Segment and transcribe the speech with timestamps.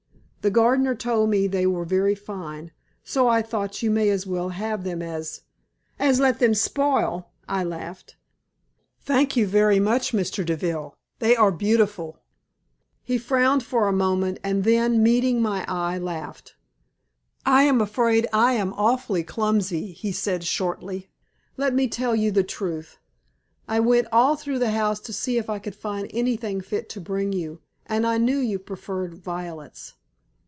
[0.43, 2.71] The gardener told me they were very fine,
[3.03, 5.41] so I thought you may as well have them as"
[5.99, 8.15] "As let them spoil," I laughed.
[9.01, 10.43] "Thank you very much, Mr.
[10.43, 10.95] Deville.
[11.19, 12.17] They are beautiful."
[13.03, 16.55] He frowned for a moment, and then, meeting my eye, laughed.
[17.45, 21.11] "I am afraid I am awfully clumsy," he said, shortly.
[21.55, 22.97] "Let me tell you the truth.
[23.67, 26.99] I went all through the houses to see if I could find anything fit to
[26.99, 29.93] bring you, and I knew you preferred violets."